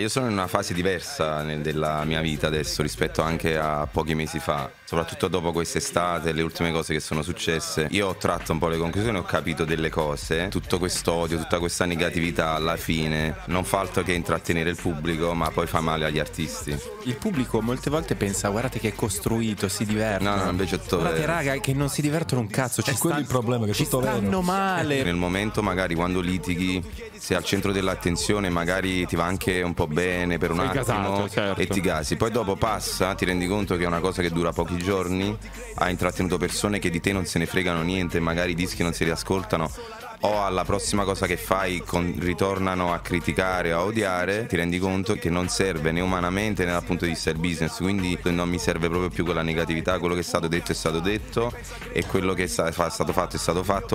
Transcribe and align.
Io 0.00 0.08
sono 0.08 0.26
in 0.26 0.32
una 0.34 0.46
fase 0.46 0.74
diversa 0.74 1.42
della 1.42 2.04
mia 2.04 2.20
vita 2.20 2.46
adesso 2.46 2.82
rispetto 2.82 3.20
anche 3.20 3.58
a 3.58 3.84
pochi 3.90 4.14
mesi 4.14 4.38
fa, 4.38 4.70
soprattutto 4.84 5.26
dopo 5.26 5.50
quest'estate, 5.50 6.30
le 6.30 6.42
ultime 6.42 6.70
cose 6.70 6.92
che 6.92 7.00
sono 7.00 7.20
successe. 7.22 7.88
Io 7.90 8.06
ho 8.06 8.14
tratto 8.14 8.52
un 8.52 8.60
po' 8.60 8.68
le 8.68 8.76
conclusioni, 8.78 9.18
ho 9.18 9.24
capito 9.24 9.64
delle 9.64 9.90
cose, 9.90 10.46
tutto 10.50 10.78
quest'odio, 10.78 11.36
tutta 11.38 11.58
questa 11.58 11.84
negatività 11.84 12.50
alla 12.54 12.76
fine 12.76 13.38
non 13.46 13.64
fa 13.64 13.80
altro 13.80 14.04
che 14.04 14.12
intrattenere 14.12 14.70
il 14.70 14.76
pubblico, 14.80 15.34
ma 15.34 15.50
poi 15.50 15.66
fa 15.66 15.80
male 15.80 16.04
agli 16.04 16.20
artisti. 16.20 16.78
Il 17.06 17.16
pubblico 17.16 17.60
molte 17.60 17.90
volte 17.90 18.14
pensa 18.14 18.50
guardate 18.50 18.78
che 18.78 18.90
è 18.90 18.94
costruito, 18.94 19.66
si 19.66 19.84
diverte. 19.84 20.22
No, 20.22 20.36
no, 20.36 20.48
invece 20.48 20.76
è 20.76 20.78
tutto 20.78 20.98
Guardate 20.98 21.22
vero. 21.22 21.32
raga 21.32 21.56
che 21.58 21.72
non 21.74 21.88
si 21.88 22.02
divertono 22.02 22.42
un 22.42 22.46
cazzo, 22.48 22.82
ci 22.82 22.90
È 22.90 22.94
quello 22.94 23.16
stanno- 23.16 23.20
il 23.20 23.26
problema, 23.26 23.66
che 23.66 23.72
ci 23.72 23.82
tutto 23.82 23.98
vero. 23.98 24.16
stanno 24.18 24.42
male. 24.42 25.02
Nel 25.02 25.16
momento 25.16 25.60
magari 25.60 25.96
quando 25.96 26.20
litighi 26.20 26.80
sei 27.18 27.36
al 27.36 27.42
centro 27.42 27.72
dell'attenzione, 27.72 28.48
magari 28.48 29.04
ti 29.06 29.16
va 29.16 29.24
anche 29.24 29.60
un 29.60 29.74
po' 29.74 29.86
bene 29.88 30.38
per 30.38 30.52
un 30.52 30.60
attimo 30.60 30.72
gasato, 30.74 31.28
certo. 31.28 31.60
e 31.60 31.66
ti 31.66 31.80
gasi. 31.80 32.16
Poi 32.16 32.30
dopo 32.30 32.56
passa, 32.56 33.14
ti 33.14 33.24
rendi 33.24 33.46
conto 33.46 33.76
che 33.76 33.84
è 33.84 33.86
una 33.86 34.00
cosa 34.00 34.22
che 34.22 34.30
dura 34.30 34.52
pochi 34.52 34.76
giorni, 34.78 35.36
hai 35.76 35.90
intrattenuto 35.90 36.38
persone 36.38 36.78
che 36.78 36.90
di 36.90 37.00
te 37.00 37.12
non 37.12 37.26
se 37.26 37.38
ne 37.38 37.46
fregano 37.46 37.82
niente, 37.82 38.20
magari 38.20 38.52
i 38.52 38.54
dischi 38.54 38.82
non 38.82 38.92
si 38.92 39.04
riascoltano. 39.04 39.70
O 40.22 40.42
alla 40.42 40.64
prossima 40.64 41.04
cosa 41.04 41.26
che 41.26 41.36
fai 41.36 41.80
con- 41.86 42.16
ritornano 42.18 42.92
a 42.92 42.98
criticare, 42.98 43.70
a 43.70 43.84
odiare, 43.84 44.46
ti 44.46 44.56
rendi 44.56 44.80
conto 44.80 45.14
che 45.14 45.30
non 45.30 45.48
serve 45.48 45.92
né 45.92 46.00
umanamente 46.00 46.64
né 46.64 46.72
dal 46.72 46.82
punto 46.82 47.04
di 47.04 47.12
vista 47.12 47.30
del 47.30 47.40
business, 47.40 47.76
quindi 47.76 48.18
non 48.24 48.48
mi 48.48 48.58
serve 48.58 48.88
proprio 48.88 49.10
più 49.10 49.24
quella 49.24 49.42
negatività, 49.42 49.96
quello 50.00 50.14
che 50.14 50.20
è 50.20 50.24
stato 50.24 50.48
detto 50.48 50.72
è 50.72 50.74
stato 50.74 50.98
detto 50.98 51.52
e 51.92 52.04
quello 52.04 52.34
che 52.34 52.44
è 52.44 52.46
stato 52.48 52.72
fatto 52.72 53.36
è 53.36 53.38
stato 53.38 53.62
fatto, 53.62 53.86